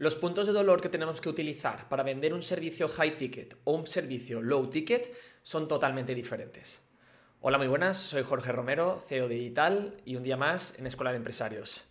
Los 0.00 0.14
puntos 0.14 0.46
de 0.46 0.52
dolor 0.52 0.80
que 0.80 0.88
tenemos 0.88 1.20
que 1.20 1.28
utilizar 1.28 1.88
para 1.88 2.04
vender 2.04 2.32
un 2.32 2.40
servicio 2.40 2.86
high 2.86 3.16
ticket 3.16 3.56
o 3.64 3.72
un 3.72 3.84
servicio 3.84 4.40
low 4.40 4.70
ticket 4.70 5.12
son 5.42 5.66
totalmente 5.66 6.14
diferentes. 6.14 6.80
Hola, 7.40 7.58
muy 7.58 7.66
buenas, 7.66 7.96
soy 7.96 8.22
Jorge 8.22 8.52
Romero, 8.52 9.02
CEO 9.08 9.26
Digital 9.26 10.00
y 10.04 10.14
un 10.14 10.22
día 10.22 10.36
más 10.36 10.78
en 10.78 10.86
Escuela 10.86 11.10
de 11.10 11.16
Empresarios. 11.16 11.82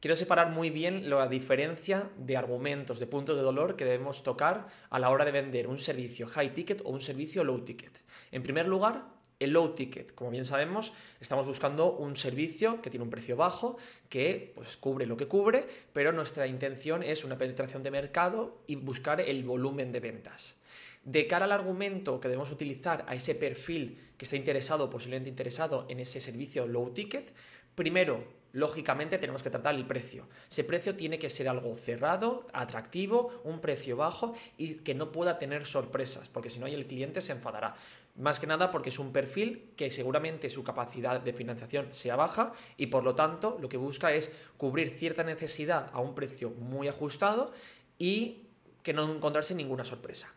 Quiero 0.00 0.16
separar 0.16 0.50
muy 0.50 0.70
bien 0.70 1.08
la 1.08 1.28
diferencia 1.28 2.10
de 2.16 2.36
argumentos, 2.36 2.98
de 2.98 3.06
puntos 3.06 3.36
de 3.36 3.42
dolor 3.42 3.76
que 3.76 3.84
debemos 3.84 4.24
tocar 4.24 4.66
a 4.90 4.98
la 4.98 5.10
hora 5.10 5.24
de 5.24 5.30
vender 5.30 5.68
un 5.68 5.78
servicio 5.78 6.26
high 6.26 6.54
ticket 6.54 6.82
o 6.84 6.90
un 6.90 7.00
servicio 7.00 7.44
low 7.44 7.60
ticket. 7.60 8.02
En 8.32 8.42
primer 8.42 8.66
lugar, 8.66 9.04
low 9.46 9.74
ticket, 9.74 10.14
como 10.14 10.30
bien 10.30 10.44
sabemos, 10.44 10.92
estamos 11.20 11.46
buscando 11.46 11.92
un 11.92 12.16
servicio 12.16 12.80
que 12.82 12.90
tiene 12.90 13.04
un 13.04 13.10
precio 13.10 13.36
bajo, 13.36 13.76
que 14.08 14.52
pues, 14.54 14.76
cubre 14.76 15.06
lo 15.06 15.16
que 15.16 15.26
cubre, 15.26 15.66
pero 15.92 16.12
nuestra 16.12 16.46
intención 16.46 17.02
es 17.02 17.24
una 17.24 17.38
penetración 17.38 17.82
de 17.82 17.90
mercado 17.90 18.58
y 18.66 18.76
buscar 18.76 19.20
el 19.20 19.44
volumen 19.44 19.92
de 19.92 20.00
ventas. 20.00 20.56
De 21.04 21.26
cara 21.26 21.44
al 21.44 21.52
argumento 21.52 22.18
que 22.20 22.28
debemos 22.28 22.50
utilizar 22.50 23.04
a 23.08 23.14
ese 23.14 23.34
perfil 23.34 23.98
que 24.16 24.24
está 24.24 24.36
interesado, 24.36 24.88
posiblemente 24.88 25.28
interesado 25.28 25.86
en 25.88 26.00
ese 26.00 26.20
servicio 26.20 26.66
low 26.66 26.94
ticket, 26.94 27.32
primero, 27.74 28.24
lógicamente 28.54 29.18
tenemos 29.18 29.42
que 29.42 29.50
tratar 29.50 29.74
el 29.74 29.84
precio. 29.84 30.28
Ese 30.48 30.64
precio 30.64 30.94
tiene 30.94 31.18
que 31.18 31.28
ser 31.28 31.48
algo 31.48 31.76
cerrado, 31.76 32.46
atractivo, 32.52 33.42
un 33.44 33.60
precio 33.60 33.96
bajo 33.96 34.34
y 34.56 34.76
que 34.76 34.94
no 34.94 35.12
pueda 35.12 35.38
tener 35.38 35.66
sorpresas, 35.66 36.28
porque 36.28 36.50
si 36.50 36.60
no 36.60 36.66
el 36.66 36.86
cliente 36.86 37.20
se 37.20 37.32
enfadará. 37.32 37.74
Más 38.16 38.38
que 38.38 38.46
nada 38.46 38.70
porque 38.70 38.90
es 38.90 38.98
un 38.98 39.12
perfil 39.12 39.72
que 39.76 39.90
seguramente 39.90 40.48
su 40.48 40.62
capacidad 40.62 41.20
de 41.20 41.32
financiación 41.32 41.88
sea 41.92 42.14
baja 42.14 42.52
y 42.76 42.86
por 42.86 43.02
lo 43.02 43.14
tanto 43.14 43.58
lo 43.60 43.68
que 43.68 43.76
busca 43.76 44.12
es 44.12 44.30
cubrir 44.56 44.90
cierta 44.90 45.24
necesidad 45.24 45.90
a 45.92 46.00
un 46.00 46.14
precio 46.14 46.50
muy 46.50 46.86
ajustado 46.86 47.52
y 47.98 48.46
que 48.82 48.92
no 48.92 49.10
encontrarse 49.12 49.54
ninguna 49.54 49.84
sorpresa. 49.84 50.32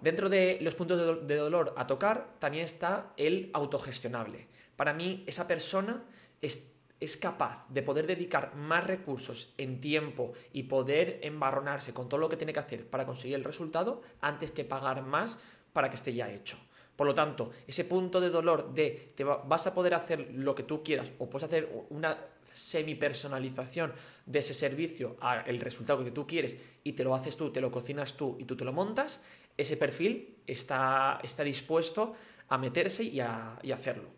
Dentro 0.00 0.28
de 0.28 0.58
los 0.60 0.74
puntos 0.74 1.26
de 1.26 1.36
dolor 1.36 1.74
a 1.76 1.86
tocar 1.86 2.34
también 2.38 2.64
está 2.64 3.12
el 3.16 3.50
autogestionable. 3.52 4.48
Para 4.74 4.92
mí 4.92 5.24
esa 5.26 5.46
persona 5.46 6.04
es 6.40 6.68
es 7.00 7.16
capaz 7.16 7.64
de 7.68 7.82
poder 7.82 8.06
dedicar 8.06 8.54
más 8.56 8.86
recursos 8.86 9.54
en 9.56 9.80
tiempo 9.80 10.32
y 10.52 10.64
poder 10.64 11.20
embarronarse 11.22 11.94
con 11.94 12.08
todo 12.08 12.18
lo 12.18 12.28
que 12.28 12.36
tiene 12.36 12.52
que 12.52 12.58
hacer 12.58 12.88
para 12.88 13.06
conseguir 13.06 13.36
el 13.36 13.44
resultado 13.44 14.02
antes 14.20 14.50
que 14.50 14.64
pagar 14.64 15.02
más 15.02 15.38
para 15.72 15.90
que 15.90 15.96
esté 15.96 16.12
ya 16.12 16.30
hecho. 16.30 16.58
Por 16.98 17.06
lo 17.06 17.14
tanto, 17.14 17.52
ese 17.64 17.84
punto 17.84 18.20
de 18.20 18.28
dolor 18.28 18.74
de 18.74 19.12
te 19.14 19.22
vas 19.22 19.68
a 19.68 19.72
poder 19.72 19.94
hacer 19.94 20.34
lo 20.34 20.52
que 20.56 20.64
tú 20.64 20.82
quieras 20.82 21.12
o 21.18 21.30
puedes 21.30 21.44
hacer 21.44 21.86
una 21.90 22.18
semi 22.52 22.96
personalización 22.96 23.92
de 24.26 24.40
ese 24.40 24.52
servicio 24.52 25.16
al 25.20 25.60
resultado 25.60 26.02
que 26.02 26.10
tú 26.10 26.26
quieres 26.26 26.58
y 26.82 26.94
te 26.94 27.04
lo 27.04 27.14
haces 27.14 27.36
tú, 27.36 27.52
te 27.52 27.60
lo 27.60 27.70
cocinas 27.70 28.14
tú 28.14 28.36
y 28.40 28.46
tú 28.46 28.56
te 28.56 28.64
lo 28.64 28.72
montas, 28.72 29.22
ese 29.56 29.76
perfil 29.76 30.38
está, 30.44 31.20
está 31.22 31.44
dispuesto 31.44 32.16
a 32.48 32.58
meterse 32.58 33.04
y 33.04 33.20
a, 33.20 33.60
hacerlo. 33.72 34.08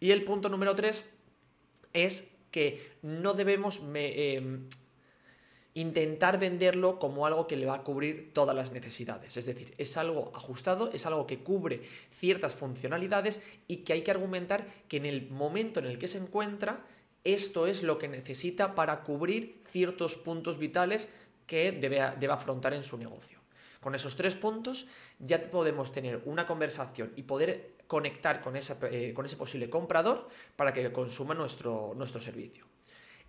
Y 0.00 0.10
el 0.10 0.24
punto 0.24 0.48
número 0.48 0.74
tres 0.74 1.04
es 1.92 2.28
que 2.50 2.92
no 3.02 3.34
debemos 3.34 3.82
em, 3.92 4.66
intentar 5.76 6.38
venderlo 6.38 6.98
como 6.98 7.26
algo 7.26 7.46
que 7.46 7.56
le 7.56 7.66
va 7.66 7.74
a 7.74 7.84
cubrir 7.84 8.32
todas 8.32 8.56
las 8.56 8.72
necesidades. 8.72 9.36
Es 9.36 9.44
decir, 9.44 9.74
es 9.76 9.98
algo 9.98 10.32
ajustado, 10.34 10.90
es 10.90 11.04
algo 11.04 11.26
que 11.26 11.40
cubre 11.40 11.82
ciertas 12.10 12.56
funcionalidades 12.56 13.42
y 13.68 13.78
que 13.78 13.92
hay 13.92 14.00
que 14.00 14.10
argumentar 14.10 14.66
que 14.88 14.96
en 14.96 15.04
el 15.04 15.30
momento 15.30 15.80
en 15.80 15.86
el 15.86 15.98
que 15.98 16.08
se 16.08 16.16
encuentra, 16.16 16.82
esto 17.24 17.66
es 17.66 17.82
lo 17.82 17.98
que 17.98 18.08
necesita 18.08 18.74
para 18.74 19.02
cubrir 19.02 19.60
ciertos 19.70 20.16
puntos 20.16 20.56
vitales 20.56 21.10
que 21.46 21.72
debe, 21.72 22.00
debe 22.18 22.32
afrontar 22.32 22.72
en 22.72 22.82
su 22.82 22.96
negocio. 22.96 23.38
Con 23.82 23.94
esos 23.94 24.16
tres 24.16 24.34
puntos 24.34 24.86
ya 25.18 25.42
podemos 25.42 25.92
tener 25.92 26.22
una 26.24 26.46
conversación 26.46 27.12
y 27.16 27.24
poder 27.24 27.76
conectar 27.86 28.40
con, 28.40 28.54
eh, 28.56 29.12
con 29.14 29.26
ese 29.26 29.36
posible 29.36 29.68
comprador 29.68 30.26
para 30.56 30.72
que 30.72 30.90
consuma 30.90 31.34
nuestro, 31.34 31.92
nuestro 31.94 32.22
servicio. 32.22 32.64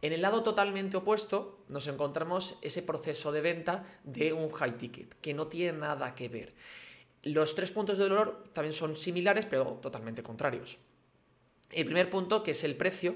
En 0.01 0.13
el 0.13 0.21
lado 0.21 0.43
totalmente 0.43 0.97
opuesto 0.97 1.65
nos 1.69 1.87
encontramos 1.87 2.57
ese 2.61 2.83
proceso 2.83 3.31
de 3.31 3.41
venta 3.41 3.83
de 4.03 4.31
un 4.31 4.51
high 4.51 4.77
ticket, 4.77 5.15
que 5.21 5.33
no 5.33 5.47
tiene 5.47 5.79
nada 5.79 6.13
que 6.13 6.29
ver. 6.29 6.53
Los 7.23 7.55
tres 7.55 7.71
puntos 7.71 7.97
de 7.97 8.03
dolor 8.03 8.43
también 8.53 8.73
son 8.73 8.95
similares, 8.95 9.45
pero 9.45 9.79
totalmente 9.81 10.21
contrarios. 10.21 10.77
El 11.71 11.85
primer 11.85 12.09
punto, 12.09 12.43
que 12.43 12.51
es 12.51 12.63
el 12.63 12.77
precio, 12.77 13.15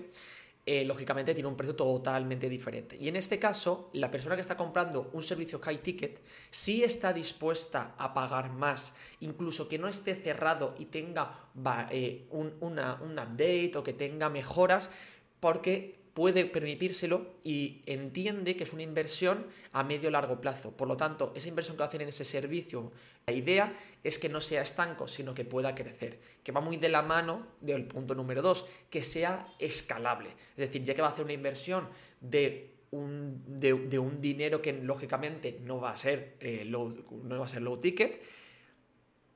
eh, 0.66 0.84
lógicamente 0.84 1.34
tiene 1.34 1.48
un 1.48 1.56
precio 1.56 1.76
totalmente 1.76 2.50
diferente. 2.50 2.98
Y 3.00 3.08
en 3.08 3.16
este 3.16 3.40
caso, 3.40 3.90
la 3.94 4.12
persona 4.12 4.36
que 4.36 4.42
está 4.42 4.58
comprando 4.58 5.10
un 5.14 5.24
servicio 5.24 5.60
high 5.60 5.82
ticket 5.82 6.20
sí 6.50 6.84
está 6.84 7.14
dispuesta 7.14 7.96
a 7.98 8.14
pagar 8.14 8.52
más, 8.52 8.94
incluso 9.22 9.70
que 9.70 9.78
no 9.78 9.88
esté 9.88 10.16
cerrado 10.16 10.76
y 10.78 10.86
tenga 10.86 11.48
eh, 11.92 12.28
un, 12.32 12.54
un 12.60 12.80
update 12.80 13.72
o 13.76 13.84
que 13.84 13.94
tenga 13.94 14.30
mejoras, 14.30 14.92
porque 15.40 16.01
puede 16.14 16.46
permitírselo 16.46 17.36
y 17.44 17.82
entiende 17.86 18.56
que 18.56 18.64
es 18.64 18.74
una 18.74 18.84
inversión 18.84 19.48
a 19.72 19.84
medio 19.84 20.10
largo 20.12 20.42
plazo. 20.42 20.72
Por 20.72 20.88
lo 20.88 20.98
tanto, 20.98 21.32
esa 21.36 21.48
inversión 21.48 21.78
que 21.78 21.84
hacer 21.84 22.02
en 22.02 22.10
ese 22.10 22.26
servicio, 22.26 22.92
la 23.26 23.34
idea 23.34 23.74
es 24.04 24.20
que 24.20 24.30
no 24.30 24.42
sea 24.42 24.62
estanco, 24.62 25.08
sino 25.08 25.34
que 25.34 25.46
pueda 25.46 25.74
crecer, 25.74 26.20
que 26.44 26.52
va 26.52 26.62
muy 26.62 26.78
de 26.78 26.90
la 26.90 27.02
mano 27.02 27.48
del 27.62 27.86
punto 27.86 28.16
número 28.16 28.42
dos, 28.42 28.66
que 28.90 29.04
sea 29.04 29.54
escalable. 29.60 30.30
Es 30.30 30.58
decir, 30.58 30.84
ya 30.84 30.94
que 30.94 31.02
va 31.02 31.10
a 31.10 31.12
hacer 31.12 31.26
una 31.26 31.34
inversión 31.34 31.88
de 32.20 32.76
un, 32.92 33.44
de, 33.48 34.00
un 34.00 34.20
dinero 34.20 34.62
que 34.62 34.74
lógicamente 34.74 35.60
no 35.64 35.80
va 35.80 35.92
a 35.92 35.98
ser, 35.98 36.36
eh, 36.42 36.66
no 36.66 37.40
va 37.40 37.46
a 37.46 37.48
ser 37.48 37.62
low 37.62 37.78
ticket, 37.78 38.22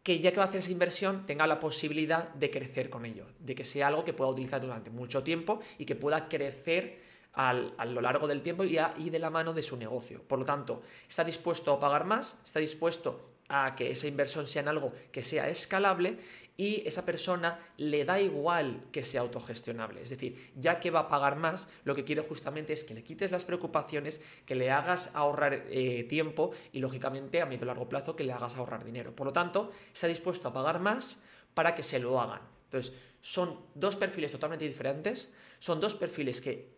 que 0.05 0.19
ya 0.19 0.31
que 0.31 0.37
va 0.37 0.43
a 0.43 0.47
hacer 0.47 0.59
esa 0.59 0.71
inversión 0.71 1.25
tenga 1.25 1.47
la 1.47 1.57
posibilidad 1.57 2.29
de 2.35 2.51
crecer 2.51 2.91
con 2.91 3.07
ello, 3.07 3.25
de 3.39 3.55
que 3.55 3.63
sea 3.65 3.87
algo 3.87 4.03
que 4.03 4.13
pueda 4.13 4.29
utilizar 4.29 4.61
durante 4.61 4.91
mucho 4.91 5.23
tiempo 5.23 5.59
y 5.79 5.85
que 5.85 5.95
pueda 5.95 6.29
crecer 6.29 7.01
a 7.33 7.53
lo 7.53 8.01
largo 8.01 8.27
del 8.27 8.43
tiempo 8.43 8.63
y, 8.63 8.77
y 8.97 9.09
de 9.09 9.17
la 9.17 9.31
mano 9.31 9.51
de 9.51 9.63
su 9.63 9.75
negocio. 9.75 10.21
Por 10.21 10.37
lo 10.37 10.45
tanto, 10.45 10.83
está 11.09 11.23
dispuesto 11.23 11.73
a 11.73 11.79
pagar 11.79 12.05
más, 12.05 12.37
está 12.45 12.59
dispuesto 12.59 13.34
a 13.47 13.75
que 13.75 13.91
esa 13.91 14.07
inversión 14.07 14.47
sea 14.47 14.63
en 14.63 14.69
algo 14.69 14.91
que 15.11 15.23
sea 15.23 15.47
escalable 15.47 16.17
y 16.57 16.87
esa 16.87 17.03
persona 17.05 17.59
le 17.77 18.05
da 18.05 18.19
igual 18.21 18.85
que 18.91 19.03
sea 19.03 19.21
autogestionable. 19.21 20.01
Es 20.01 20.09
decir, 20.09 20.53
ya 20.55 20.79
que 20.79 20.89
va 20.89 21.01
a 21.01 21.07
pagar 21.07 21.35
más, 21.35 21.67
lo 21.83 21.95
que 21.95 22.05
quiere 22.05 22.21
justamente 22.21 22.73
es 22.73 22.83
que 22.83 22.93
le 22.93 23.03
quites 23.03 23.31
las 23.31 23.45
preocupaciones, 23.45 24.21
que 24.45 24.55
le 24.55 24.71
hagas 24.71 25.11
ahorrar 25.13 25.65
eh, 25.69 26.05
tiempo 26.07 26.51
y 26.71 26.79
lógicamente 26.79 27.41
a 27.41 27.45
medio 27.45 27.65
largo 27.65 27.89
plazo 27.89 28.15
que 28.15 28.23
le 28.23 28.33
hagas 28.33 28.55
ahorrar 28.55 28.85
dinero. 28.85 29.15
Por 29.15 29.27
lo 29.27 29.33
tanto, 29.33 29.71
está 29.93 30.07
dispuesto 30.07 30.47
a 30.47 30.53
pagar 30.53 30.79
más 30.79 31.19
para 31.53 31.75
que 31.75 31.83
se 31.83 31.99
lo 31.99 32.19
hagan. 32.21 32.41
Entonces, 32.65 32.93
son 33.25 33.57
dos 33.73 33.95
perfiles 33.95 34.31
totalmente 34.31 34.67
diferentes, 34.67 35.33
son 35.57 35.81
dos 35.81 35.95
perfiles 35.95 36.39
que 36.41 36.77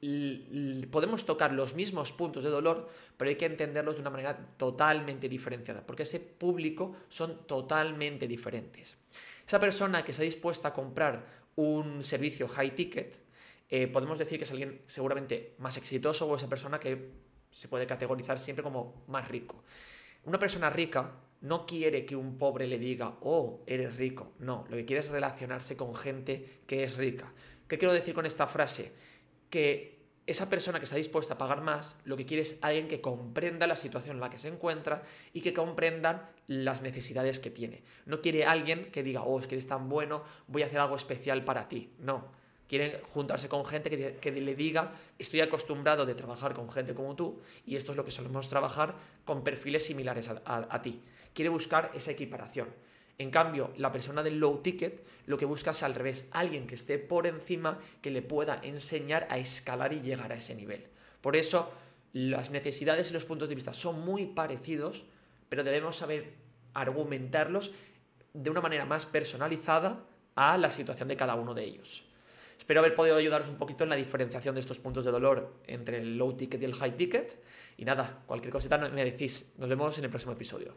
podemos 0.89 1.25
tocar 1.25 1.51
los 1.51 1.75
mismos 1.75 2.13
puntos 2.13 2.41
de 2.41 2.49
dolor, 2.49 2.87
pero 3.17 3.27
hay 3.27 3.35
que 3.35 3.47
entenderlos 3.47 3.95
de 3.95 4.01
una 4.01 4.11
manera 4.11 4.55
totalmente 4.55 5.27
diferenciada, 5.27 5.85
porque 5.85 6.03
ese 6.03 6.21
público 6.21 6.95
son 7.09 7.45
totalmente 7.45 8.29
diferentes. 8.29 8.95
Esa 9.45 9.59
persona 9.59 10.05
que 10.05 10.11
está 10.11 10.23
dispuesta 10.23 10.69
a 10.69 10.73
comprar 10.73 11.25
un 11.57 12.01
servicio 12.01 12.47
high 12.47 12.73
ticket, 12.73 13.19
eh, 13.67 13.87
podemos 13.87 14.17
decir 14.17 14.37
que 14.37 14.45
es 14.45 14.51
alguien 14.51 14.83
seguramente 14.85 15.55
más 15.57 15.75
exitoso 15.75 16.27
o 16.27 16.37
esa 16.37 16.47
persona 16.47 16.79
que 16.79 17.11
se 17.51 17.67
puede 17.67 17.85
categorizar 17.85 18.39
siempre 18.39 18.63
como 18.63 19.03
más 19.07 19.27
rico. 19.27 19.65
Una 20.23 20.39
persona 20.39 20.69
rica 20.69 21.11
no 21.41 21.65
quiere 21.65 22.05
que 22.05 22.15
un 22.15 22.37
pobre 22.37 22.67
le 22.67 22.79
diga, 22.79 23.17
oh, 23.21 23.61
eres 23.67 23.97
rico. 23.97 24.33
No, 24.39 24.65
lo 24.69 24.77
que 24.77 24.85
quiere 24.85 25.01
es 25.01 25.09
relacionarse 25.09 25.77
con 25.77 25.95
gente 25.95 26.61
que 26.65 26.83
es 26.83 26.97
rica. 26.97 27.33
¿Qué 27.67 27.77
quiero 27.77 27.93
decir 27.93 28.13
con 28.13 28.25
esta 28.25 28.47
frase? 28.47 28.93
Que 29.49 29.97
esa 30.25 30.49
persona 30.49 30.79
que 30.79 30.85
está 30.85 30.97
dispuesta 30.97 31.35
a 31.35 31.37
pagar 31.37 31.61
más, 31.61 31.95
lo 32.03 32.17
que 32.17 32.25
quiere 32.25 32.43
es 32.43 32.57
alguien 32.61 32.87
que 32.87 33.01
comprenda 33.01 33.67
la 33.67 33.75
situación 33.75 34.17
en 34.17 34.21
la 34.21 34.29
que 34.29 34.37
se 34.37 34.49
encuentra 34.49 35.03
y 35.31 35.41
que 35.41 35.53
comprendan 35.53 36.29
las 36.47 36.81
necesidades 36.81 37.39
que 37.39 37.49
tiene. 37.49 37.83
No 38.05 38.21
quiere 38.21 38.45
alguien 38.45 38.91
que 38.91 39.03
diga, 39.03 39.21
oh, 39.23 39.39
es 39.39 39.47
que 39.47 39.55
eres 39.55 39.67
tan 39.67 39.87
bueno, 39.87 40.23
voy 40.47 40.63
a 40.63 40.65
hacer 40.65 40.79
algo 40.79 40.95
especial 40.95 41.43
para 41.43 41.69
ti. 41.69 41.91
No 41.99 42.46
quieren 42.67 43.01
juntarse 43.03 43.49
con 43.49 43.65
gente 43.65 43.89
que, 44.19 44.31
le 44.31 44.55
diga, 44.55 44.91
estoy 45.17 45.41
acostumbrado 45.41 46.05
de 46.05 46.15
trabajar 46.15 46.53
con 46.53 46.69
gente 46.69 46.93
como 46.93 47.15
tú 47.15 47.39
y 47.65 47.75
esto 47.75 47.91
es 47.91 47.97
lo 47.97 48.05
que 48.05 48.11
solemos 48.11 48.49
trabajar 48.49 48.95
con 49.25 49.43
perfiles 49.43 49.85
similares 49.85 50.29
a, 50.29 50.81
ti. 50.81 51.01
Quiere 51.33 51.49
buscar 51.49 51.91
esa 51.93 52.11
equiparación. 52.11 52.67
En 53.17 53.31
cambio, 53.31 53.71
la 53.77 53.91
persona 53.91 54.21
del 54.21 54.39
low 54.39 54.61
ticket 54.61 55.03
lo 55.25 55.37
que 55.37 55.45
busca 55.45 55.71
es 55.71 55.81
al 55.81 55.95
revés, 55.95 56.25
alguien 56.31 56.67
que 56.67 56.75
esté 56.75 56.99
por 56.99 57.25
encima 57.25 57.79
que 58.01 58.11
le 58.11 58.21
pueda 58.21 58.59
enseñar 58.61 59.27
a 59.29 59.37
escalar 59.37 59.93
y 59.93 60.01
llegar 60.01 60.31
a 60.31 60.35
ese 60.35 60.53
nivel. 60.53 60.85
Por 61.21 61.35
eso, 61.35 61.71
las 62.13 62.51
necesidades 62.51 63.09
y 63.09 63.13
los 63.13 63.25
puntos 63.25 63.49
de 63.49 63.55
vista 63.55 63.73
son 63.73 64.01
muy 64.01 64.27
parecidos, 64.27 65.05
pero 65.49 65.63
debemos 65.63 65.95
saber 65.95 66.33
argumentarlos 66.73 67.71
de 68.33 68.49
una 68.49 68.61
manera 68.61 68.85
más 68.85 69.05
personalizada 69.05 70.03
a 70.35 70.57
la 70.57 70.69
situación 70.69 71.07
de 71.07 71.17
cada 71.17 71.35
uno 71.35 71.55
de 71.55 71.63
ellos. 71.63 72.06
Espero 72.67 72.81
haber 72.81 72.95
podido 72.95 73.15
ayudaros 73.15 73.47
un 73.47 73.55
poquito 73.55 73.85
en 73.85 73.89
la 73.89 73.95
diferenciación 73.95 74.53
de 74.53 74.59
estos 74.59 74.77
puntos 74.77 75.05
de 75.05 75.11
dolor 75.11 75.53
entre 75.67 75.99
el 75.99 76.17
low 76.17 76.35
ticket 76.35 76.61
y 76.61 76.65
el 76.65 76.73
high 76.73 76.97
ticket. 76.97 77.41
Y 77.77 77.85
nada, 77.85 78.23
cualquier 78.25 78.51
cosita 78.51 78.77
me 78.77 79.05
decís. 79.05 79.53
Nos 79.57 79.69
vemos 79.69 79.97
en 79.97 80.03
el 80.03 80.09
próximo 80.09 80.33
episodio. 80.33 80.75